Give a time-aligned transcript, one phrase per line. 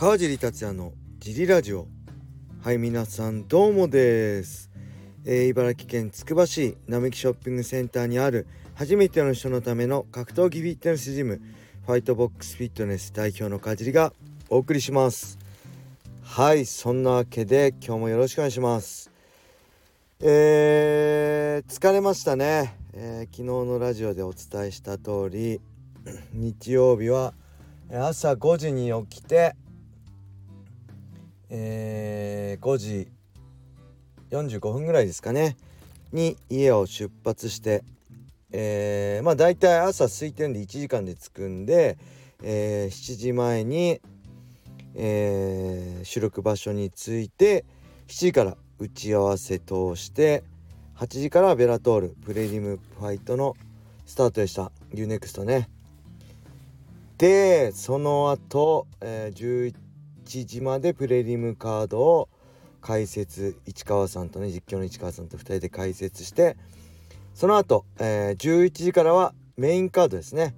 [0.00, 1.86] 川尻達也のジリラジオ。
[2.64, 4.70] はい皆さんどうもです、
[5.26, 11.42] えー、茨城県つくば市並木ショッピングセンターにある初めての人のための格闘技フィットネスジム
[11.84, 14.14] ファイトボックスフィットネス代表の川尻が
[14.48, 15.38] お送りします。
[16.22, 19.10] はいそんなわけで今日もよろしくお願いします。
[20.22, 25.60] えー、疲れましたね、えー、昨日のラジオでお伝えした通り
[26.32, 27.34] 日曜日は
[27.92, 29.56] 朝5時に起きて
[31.50, 33.08] えー、5時
[34.30, 35.56] 45分ぐらいですかね。
[36.12, 37.84] に家を出発して、
[38.52, 41.98] えー、まあ大体朝空いてるんで1時間で着くんで、
[42.42, 44.00] えー、7時前に、
[44.94, 47.64] えー、収録場所に着いて
[48.08, 50.42] 7時から打ち合わせ通して
[50.96, 53.54] 8時からベラトールプレリムファイトの
[54.06, 54.72] スタートでした。
[54.92, 55.68] UNEXT ね。
[57.18, 59.74] でその後、えー、11
[60.30, 62.28] 7時までプレリムカードを
[62.80, 66.56] 解説市川さんとね実況の市川さんと2人で解説して
[67.34, 70.54] その後、えー、11時からはメインカードですね、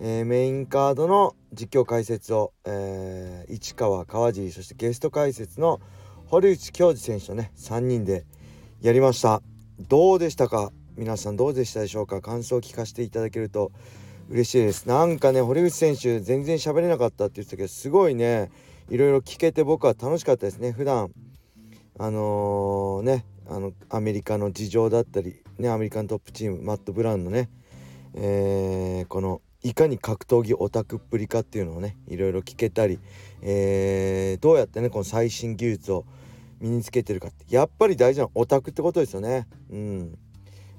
[0.00, 5.80] えー、メインカードの実況解説を、えー、市川川尻そしてゲスト解説の
[6.26, 8.26] 堀内恭司選手とね3人で
[8.80, 9.42] やりました。
[9.88, 10.72] どうでしたか？
[10.96, 12.20] 皆さんどうでしたでしょうか？
[12.20, 13.70] 感想を聞かせていただけると
[14.28, 14.86] 嬉しいです。
[14.86, 18.50] なんかね堀内選手全然喋れなかったって言ってたけどすごいね
[18.90, 21.10] いろいろ聞けて僕は楽しかったですね普段。
[21.98, 27.50] あのー、ねあのアメリカの事情だったりねアメリカントップチームマット・ブラウンのね、
[28.14, 33.00] えー、このいかに格闘技オタクっぷりかっていうのをねいろいろ聞けたり、
[33.42, 36.04] えー、どうやってねこの最新技術を
[36.60, 39.46] 身につけてるかってやっぱり大事なオタクってことですよね。
[39.70, 40.18] うん。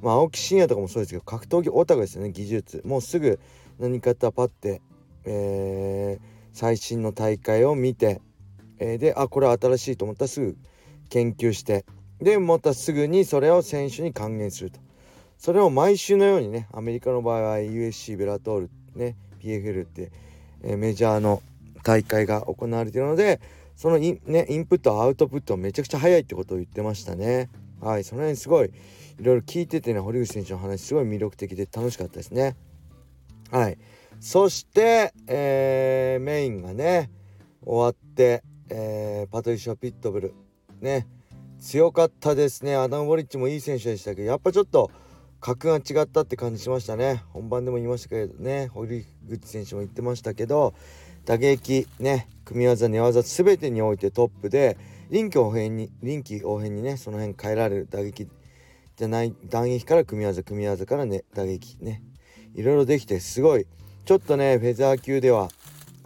[0.02, 2.82] まあ青木真也とかもそうですけど格闘技オタクですよね技術。
[2.86, 3.40] もうすぐ
[3.78, 4.82] 何かパッて
[5.26, 8.22] えー最新の大会を見て、
[8.80, 10.58] えー、であこれは新しいと思ったらすぐ
[11.10, 11.86] 研究して
[12.22, 14.80] でまたすぐにそれを選手に還元すると。
[15.38, 20.12] それを毎週のようにねアメリカの場合は USC ベラトールね PFL って、
[20.62, 21.42] えー、メジャーの
[21.82, 23.40] 大会が行われているので
[23.78, 27.50] そのイン,、ね、インプットアウトプットめちゃくちゃ早いってことを言ってましたね。
[27.80, 32.58] はいその辺すごいいろいろ聞いててね堀口選手の話すごい魅力的で楽しかったですね。
[33.50, 33.78] はい。
[34.20, 37.10] そして、えー、メインがね
[37.66, 40.34] 終わって、えー、パトリシア・ピットブル。
[40.82, 41.08] ね
[41.60, 42.76] 強かったですね。
[42.76, 44.92] アダム・ボリッチもいい選手でしたけどやっぱちょっと
[45.42, 47.24] 格が違ったって感じしましたね。
[47.30, 48.68] 本番でも言いましたけどね。
[48.68, 50.74] 堀口選手も言ってましたけど
[51.26, 54.78] 打撃ね組み技寝技全てにおいてトップで
[55.10, 58.28] 臨機応変に臨機応変にねその辺変えられる打撃
[58.96, 62.04] じゃない打撃から組み技組み技からね打撃ね。
[62.56, 63.68] いろいろできてすごい
[64.10, 65.50] ちょっとねフェザー級では、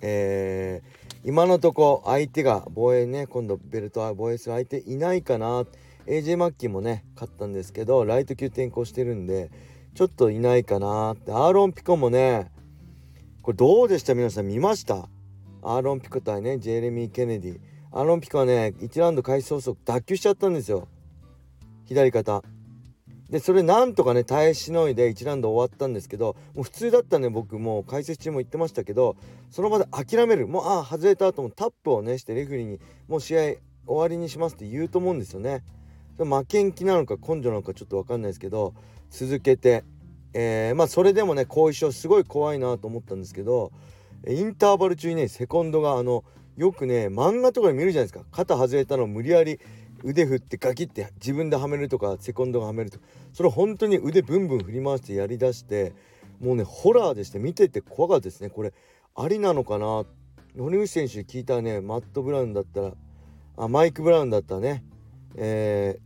[0.02, 5.64] えー、今のとこ相手が防衛ね今度ベルトは防衛する相手いないかな。
[6.06, 9.52] AJ マッキーもね勝ったんですけどライト級転向してるんで
[9.96, 11.32] ちょっといないかなって。
[11.32, 12.52] アーロン・ピコもね
[13.42, 14.16] これどうでした？
[14.16, 15.08] 皆さん見ました？
[15.62, 17.60] アーロン・ピコ対ねジェレミー・ケネディ。
[17.94, 20.90] アーロン・ピコはね1ラウンド開始早々脱臼しちゃったんですよ。
[21.86, 22.44] 左肩。
[23.30, 29.16] でそれなんとかね耐えしのいで1ラウンド終わったんですけどもう普通だったね僕も解説中も言ってましたけど
[29.50, 30.48] その場で諦める。
[30.48, 35.64] もうああ外れた後もタップをねしてレフェリーにもう試合終わりにしますって言うと思うんですよね。
[36.18, 38.74] 負けん気なのか根性なのかちょっと分かんないですけど
[39.10, 39.84] 続けて、
[40.34, 43.72] えー、まあそれでもね後遺症すごい怖いなと思ったんですけど
[44.28, 46.24] インターバル中にねセコンドがあの
[46.56, 48.26] よくね漫画とかで見るじゃないですか。
[48.32, 49.60] 肩外れたの無理やり
[50.04, 55.94] 腕振ってガキって自分ではめるとかセコンドがはめるとかそれ本当に腕ブンブン振り回してやりだして
[56.40, 58.74] もうねホラーでして見てて怖かったですねこれ。
[59.16, 60.06] ありなのかな？
[60.56, 62.92] 森口選手聞いたねマット・ブラウンだったら
[63.58, 64.84] あマイク・ブラウンだったらね
[65.36, 66.00] え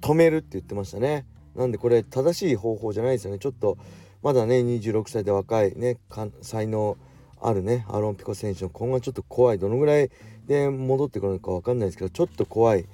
[0.00, 1.26] ー、止めるって言ってましたね。
[1.54, 3.38] なんでこれ正しい方法じゃないですよね。
[3.38, 3.76] ちょっと
[4.22, 5.98] まだね26歳で若いね
[6.40, 6.96] 才能
[7.40, 9.58] あるねアロンピコ選手の今後はちょっと怖い。
[9.58, 10.10] どのぐらい
[10.46, 12.86] で戻ってくるのか分かんないですけどちょっと怖い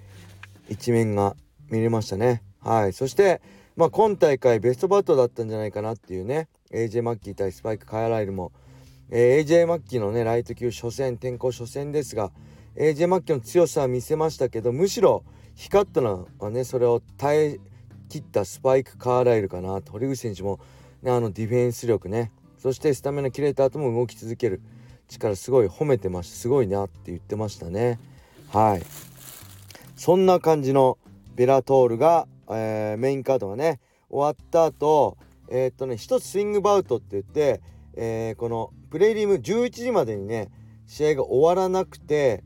[0.69, 1.37] 一面が
[1.71, 2.43] 見れましたね。
[2.61, 2.93] はい。
[2.93, 3.41] そして、
[3.77, 8.53] まあ、今大会ベストバットだったんじゃないかなっていうね、AJ マッキー対スパイク・カヤライルも、
[9.11, 12.33] えー、AJ マッキーのね、ライト級初戦、転向初戦ですが、
[12.77, 15.25] AJ マッキーの強さは見せましたけど、むしろ
[15.55, 17.61] 光ったのはね、それを耐え
[18.09, 19.93] 切ったスパイク・カーライルかなと。
[19.93, 20.61] 堀口選手も、
[21.03, 24.61] ね、あのディフェンス力ね、そしてスタミナ切れた後も動き続ける
[25.09, 26.37] 力すごい褒めてました。
[26.37, 27.99] すごいなって言ってましたね。
[28.49, 28.83] はい。
[29.99, 30.97] そんな感じの
[31.35, 35.19] ベラトールが、えー、メインカードがね終わった後
[35.51, 37.61] えー、っとね1つスイングバウトって言って、
[37.95, 40.51] えー、このプレイリム11時までにね
[40.87, 42.45] 試合が終わらなくて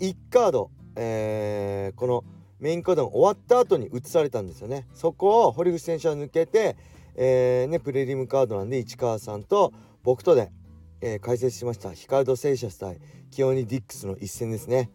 [0.00, 2.24] 1カード、えー、この
[2.60, 4.86] メインカードが終わった後に移されたんですよね。
[4.94, 6.76] そこを堀口選手は抜けて、
[7.16, 9.72] えー、ね、プレリムカードなんで市川さんと
[10.04, 10.52] 僕とで、
[11.00, 13.00] えー、解説しましたヒカルド・セイシャス対
[13.32, 14.90] キオニ・ディックスの一戦ですね。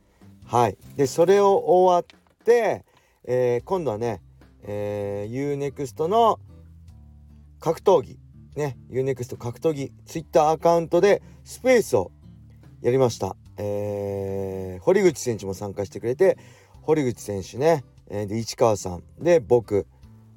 [0.47, 0.77] はい。
[0.95, 2.85] でそれを終わって、
[3.25, 4.21] え今度はね、
[4.63, 6.39] えー、UNEXT の
[7.59, 8.19] 格闘技
[8.55, 12.11] ね UNEXT 格闘技 Twitter アカウントでスペースを
[12.81, 16.37] やりました、えー、堀口選手も参加してくれて
[16.81, 19.87] 堀口選手ね、えー、で市川さんで僕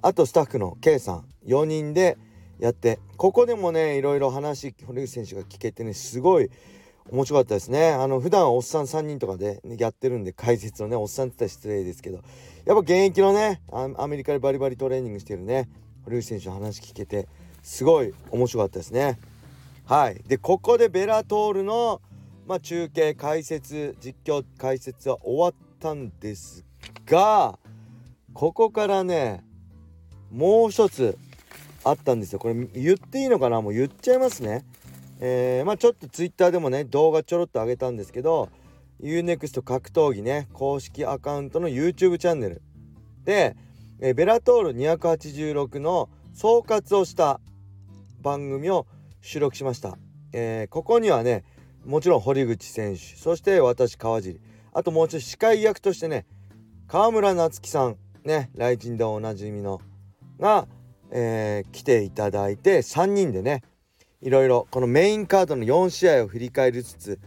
[0.02, 2.16] あとスタッフの K さん4人で
[2.58, 6.50] やってここでもねいろいろ話堀口選手が聞けてねすごい
[7.08, 7.90] 面白かったですね。
[7.90, 12.16] あの普段はおっさん3人とかで、やってるんで解説のねおっさんって言ったら失礼ですけど
[12.64, 15.68] やっぱ現役のねアメリカでバリバリトレーニングしてるね
[16.04, 17.28] 堀口選手の話聞けて
[17.62, 19.18] すごい面白かったですね。
[19.86, 20.22] はい。
[20.26, 22.00] でここでベラトールの
[22.46, 26.64] まあ、中継解説実況解説は終わったんです
[27.06, 27.60] が
[28.32, 29.44] ここからね
[30.32, 31.16] もう一つ
[31.84, 32.40] あったんですよ。
[32.40, 33.60] これ言っていいのかな？
[33.60, 34.64] もう言っちゃいますね。
[35.22, 38.48] えー、まあちょっとツイッターでもね動画ちょろっと上げたんですけど
[39.02, 42.62] UNEXT 格闘技ね公式アカウントの YouTube チャンネル。
[43.24, 43.54] で、
[44.00, 47.40] えー、ベラトール286の総括をした
[48.22, 48.86] 番組を
[49.20, 49.98] 収録しました、
[50.32, 51.44] えー、ここにはね
[51.84, 54.40] もちろん堀口選手そして私川尻
[54.72, 56.26] あともうちょっと司会役としてね
[56.86, 59.80] 川村夏樹さんね雷神でおなじみの
[60.38, 60.66] が、
[61.10, 63.62] えー、来ていただいて3人でね
[64.22, 67.18] いろいろこのメインカードの4試合を振り返りつつ、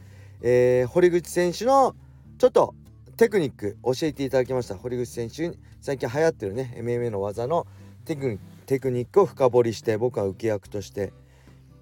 [0.42, 1.95] えー、堀口選手の
[2.38, 2.75] ちょっと
[3.18, 4.75] テクニック教えていただきました。
[4.75, 7.66] 堀口選手に最近流行ってるね MMA の技の
[8.06, 8.28] テク
[8.92, 11.13] ニックを深掘りして僕は受け役として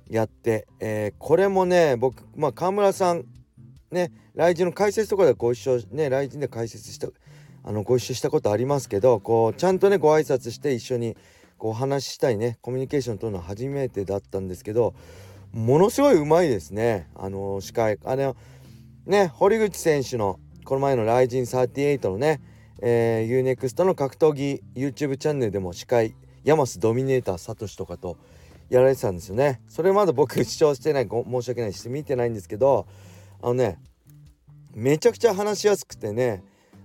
[0.10, 3.26] やって、えー、これもね僕まあ川村さん
[3.92, 7.08] ね来人の解説とかでご一緒ね来人で解説した
[7.64, 11.18] あのご一緒したことありますけどこうちゃんとねご挨拶して一緒に
[11.68, 14.94] お話ししたいねコミュニケーション取るのは初めてだったんですけど
[15.54, 17.10] ものすごいうまいですね。
[17.14, 18.36] あの司会あの
[19.06, 22.42] ね堀口選手のこの前の「ライジン38」のね、
[22.82, 28.18] えー、UNEXT の格闘技 YouTube チャンネルでも司会ヤマスドミネーターサトシとかと
[28.70, 29.62] やられてたんですよね。
[29.68, 32.88] それまだ僕視聴してない申し訳ないし見てないんですけど
[33.42, 33.78] あのね
[34.74, 36.44] めちゃくちゃ話しやすくてね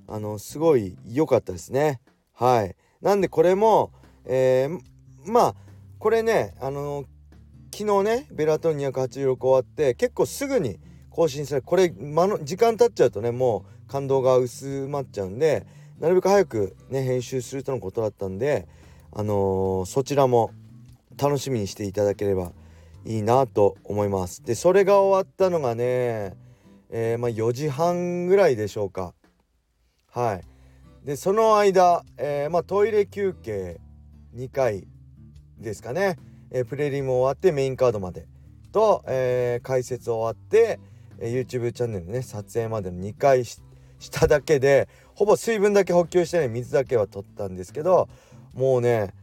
[0.09, 2.01] あのすごい良かったですね。
[2.33, 2.75] はい。
[3.01, 3.93] なんでこれも
[4.27, 5.55] えー、まあ
[5.99, 7.05] これねあの
[7.73, 10.79] 昨日ねベラトン286終わって結構すぐに
[11.11, 15.67] 更新されこれ、まの時間経っちゃうとねもう感動が薄まっちゃうんで
[15.99, 18.69] なるべく早くね編集するとのことだったんで
[19.13, 20.51] あのー、そちらも
[21.17, 22.53] 楽しみにしていただければ
[23.07, 24.43] いいなと思います。
[24.45, 26.35] でそれが終わったのがね、
[26.91, 29.15] えー、まあ、4時半ぐらいでしょうか。
[30.11, 31.07] はい。
[31.07, 33.81] でその間、えー、まあ、トイレ休憩
[34.37, 34.87] 2回
[35.59, 36.19] ですかね、
[36.51, 38.27] えー、プレリム終わってメインカードまで。
[38.73, 40.79] と、え解説終わって、
[41.19, 43.61] え YouTube チャンネルね撮影までの2回し
[44.11, 48.11] ただけでほぼ水分だけ補給してね水だけは取ったんですけど
[48.53, 49.15] もうね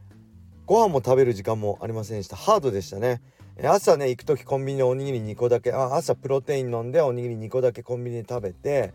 [0.66, 2.36] ご飯も食べる時間もありませんでした。
[2.36, 3.20] ハードでしたね。
[3.62, 8.92] 朝ね行く時コンビニでおにぎり2個だけあ朝プロテイン飲んでおにぎり2個だけコンビニで食べて、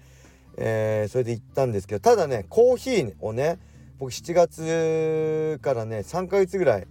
[0.58, 3.58] えー、それで行ったんですけどただねコーヒーをね
[4.00, 6.88] 僕7月からね3ヶ月ぐらい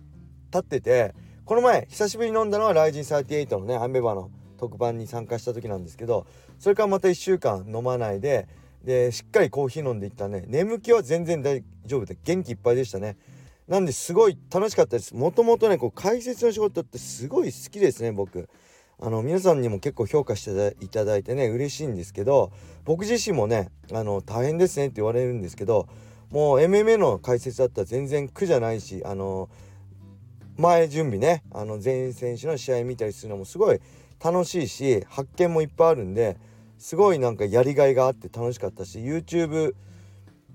[0.50, 1.15] 経ってて
[1.47, 6.27] この前久しぶりに飲んだのは「ライジン38のねアンベバの特番に参加した時なんですけど
[6.59, 8.47] それからまた1週間飲まないで
[8.85, 10.45] でしっかりコーヒー飲んでいったね。
[10.47, 13.17] 眠気は全然大丈夫で元気いっぱいでしたね。
[13.67, 15.15] なんですごい楽しかったです。
[15.17, 18.49] もともとねこう解説の仕事ってすごい好きですね僕。
[19.00, 22.50] あの皆さんにも結構評価していただいてね嬉しいんですけど
[22.85, 25.88] 僕自身もねあの大変ですねって言われるんですけど
[26.30, 29.49] もう MMA の解説だったら全然苦じゃないしあの
[30.56, 33.80] 前準備ねあの全選手の試合見たりするのもすごい
[34.23, 36.37] 楽しいし発見もいっぱいあるんで
[36.78, 39.75] すごいなんかやりがいがあって楽しかったし YouTube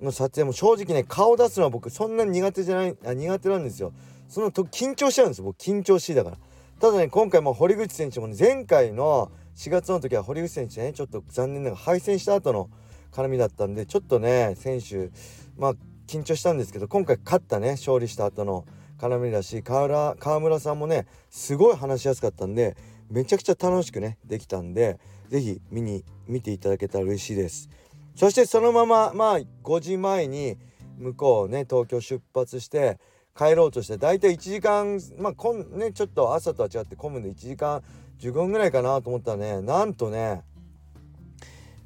[0.02, 3.94] の撮影も正直ね顔出すのは僕そんなに苦手じゃないあ苦手なんですよ。
[4.28, 6.38] そのと緊張しちゃうんです僕緊張しいだから。
[6.80, 12.70] ただね今回も堀口選手もね前回の4月の時は堀口選手ねちょっと残念ながら敗戦した後の
[13.14, 15.12] 絡みだったんでちょっとね選手
[15.58, 15.74] まあ
[16.08, 18.66] 緊張したんですけど今回勝ったね勝利した後の
[19.00, 22.76] 絡みだし川川村さんもねすごい話しやすかったんで
[23.10, 27.70] めちゃくちゃ楽しくねできたんで是非見に見ていただけたら嬉しいです。
[28.16, 30.58] そしてそのまままあ5時前に
[30.98, 33.00] 向こうね東京出発して
[33.36, 37.82] 帰ろうとして大体1時間まあこんねちょっと朝とは違って混むんで1時間
[38.20, 40.44] 15分ぐらいかなと思ったらねなんとね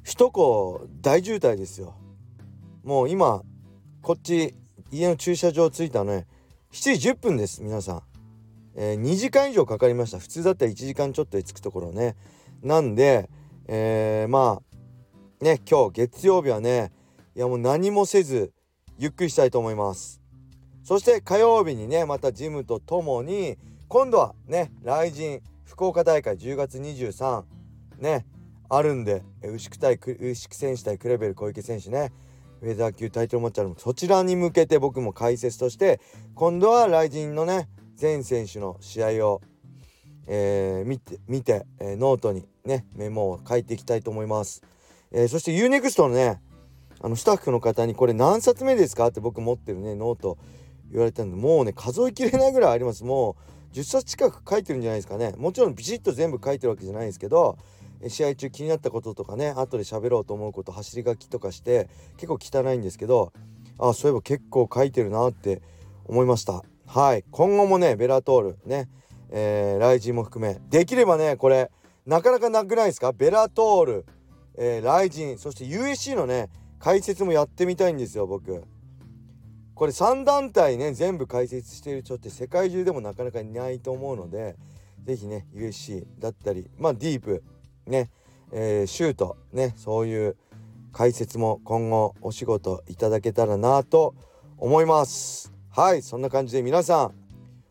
[0.08, 1.94] 首都高大渋滞ですよ。
[2.82, 3.42] もう今
[4.00, 4.54] こっち
[4.90, 6.26] 家の駐車場着いたね。
[6.72, 8.02] 7時10分です皆さん、
[8.74, 10.18] えー、2時間以上かかりました。
[10.18, 12.16] 普通だったら1時間ちょっとで着くところね。
[12.62, 13.28] なんで、
[13.66, 14.62] えー、ま
[15.42, 16.90] あね今日月曜日はね
[17.36, 18.54] いやもう何もせず
[18.96, 20.22] ゆっくりしたいと思います。
[20.84, 27.44] そして火曜日にねまたジムとともに今度はね雷神福岡大会10月23
[27.98, 28.24] ね。
[28.68, 32.12] あるんで牛久対牛久選手対クレベル小池選手ね。
[32.60, 36.00] ウェザー級タイトルマッチあるそちらに向けて僕も解説として
[36.34, 39.42] 今度は RIZIN のね全選手の試合を、
[40.26, 44.62] えー、見て見て、えー、ノートにねメモを書いていきたいと思います、
[45.12, 46.40] えー、そして U-NEXT のね
[47.00, 50.36] あのスタッフの方にこれ何冊目ですかって僕持ってるねノート
[50.90, 53.04] 言われたんでもうね数えきれないぐらいあります。
[53.04, 53.36] も
[53.72, 55.34] う10冊近く書いてるんじゃないですかね。
[55.36, 57.58] もちろんビシッと全部書いてるわけじゃないですけど
[58.06, 63.32] 試合中気になったこととかね後で喋ろうと思うこと走り書きとかして結構汚いんですけど
[63.78, 65.62] あそういえば結構書いてるなって
[66.04, 66.62] 思いました。
[66.86, 67.24] はい。
[67.30, 68.88] 今後もねベラトールね
[69.30, 71.70] えー、ライジンも含めできればねこれ
[72.06, 73.12] なかなかなくないですか？
[73.12, 74.06] ベラトール、
[74.56, 78.64] えー、ライジンそして USC のね解説もやってみたいんですよ僕。
[79.74, 84.56] これ3団体ね全部解説している人って世界中でもなかなかいないと思うので
[85.04, 87.44] 是非ね USC だったりまあディープ
[87.88, 88.10] ね、
[88.52, 90.36] えー、シュートねそういう
[90.92, 94.14] 解説も今後お仕事いただけたらなと
[94.56, 95.52] 思います。
[95.70, 97.14] はいそんな感じで皆さん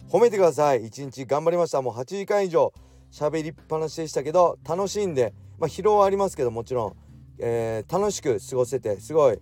[0.09, 0.85] 褒めてください。
[0.85, 1.81] 一日頑張りました。
[1.81, 2.73] もう8時間以上
[3.11, 6.95] 喋りっぱなしでしたけど楽しんでまあ疲労はありますけどもちろん、
[7.39, 9.39] えー、楽しく過ごせてすごい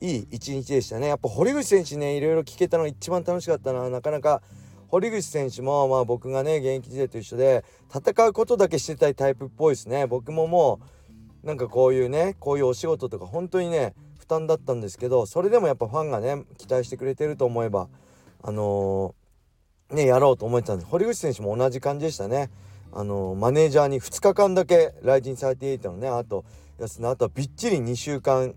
[0.00, 1.08] いい一日でしたね。
[1.08, 4.42] やっぱ堀口選手ねいろいろ聞けたのが一番楽しかったななかなか
[4.90, 10.06] 堀口選手もまあ僕がね現役時代と一緒で戦うことだけしてたいタイプっぽいですね。
[10.06, 10.80] 僕もも
[11.44, 17.88] うなんかこういうねこういうお仕事とか本当にね負担だったんですけどそれでもやっぱファンがね期待してくれてると思えば
[18.42, 20.90] あのー、ねやろうと思ってたんです。
[20.90, 22.50] 堀口選手も同じ感じでしたね。
[22.92, 26.08] あのー、マネージャーに2日間だけライジン38のね。
[26.08, 26.44] あと
[26.80, 28.56] やつのあとはびっちり2週間。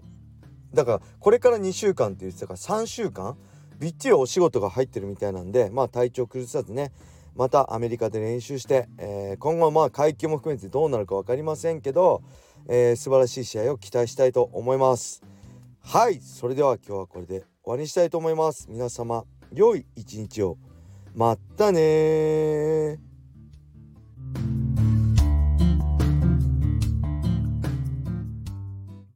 [0.73, 3.37] だからこれから2週間って言ってたから3週間
[3.83, 6.93] びっちりお仕事が入ってるみたいなんでまあ体調崩さずね
[7.35, 12.23] またアメリカで練習して、えー、今後まあ階級も含めてどうなるか分かりませんけど、
[12.69, 15.21] えー、素晴らしい試合を期待したいと思います。
[15.81, 18.67] はいそれでは今日はこれで終わりにしたいと思います。
[18.69, 20.57] 皆様良い一日を。
[21.13, 23.12] またね